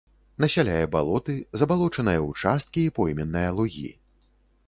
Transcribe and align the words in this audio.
Насяляе 0.43 0.85
балоты, 0.95 1.35
забалочаныя 1.61 2.21
ўчасткі 2.29 2.81
і 2.87 2.93
пойменныя 2.97 3.49
лугі. 3.59 3.87